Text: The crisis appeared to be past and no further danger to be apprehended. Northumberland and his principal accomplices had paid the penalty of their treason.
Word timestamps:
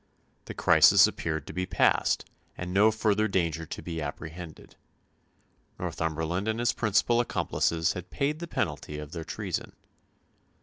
The 0.45 0.55
crisis 0.55 1.05
appeared 1.05 1.45
to 1.45 1.53
be 1.53 1.67
past 1.67 2.25
and 2.57 2.73
no 2.73 2.89
further 2.89 3.27
danger 3.27 3.67
to 3.67 3.81
be 3.83 4.01
apprehended. 4.01 4.75
Northumberland 5.77 6.47
and 6.47 6.59
his 6.59 6.73
principal 6.73 7.19
accomplices 7.19 7.93
had 7.93 8.09
paid 8.09 8.39
the 8.39 8.47
penalty 8.47 8.97
of 8.97 9.11
their 9.11 9.23
treason. 9.23 9.73